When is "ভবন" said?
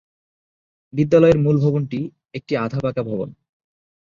3.03-3.29